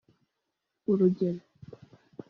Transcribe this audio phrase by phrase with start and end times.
[0.91, 1.43] urugero